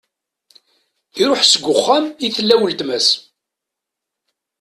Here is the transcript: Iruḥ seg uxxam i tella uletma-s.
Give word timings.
Iruḥ 1.21 1.41
seg 1.45 1.63
uxxam 1.73 2.05
i 2.25 2.27
tella 2.35 2.55
uletma-s. 2.63 3.09